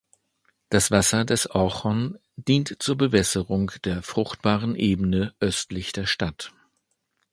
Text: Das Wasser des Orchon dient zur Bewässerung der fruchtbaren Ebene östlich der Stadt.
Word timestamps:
Das 0.69 0.89
Wasser 0.89 1.25
des 1.25 1.47
Orchon 1.51 2.17
dient 2.35 2.75
zur 2.79 2.97
Bewässerung 2.97 3.71
der 3.83 4.01
fruchtbaren 4.01 4.75
Ebene 4.75 5.35
östlich 5.39 5.91
der 5.91 6.07
Stadt. 6.07 6.51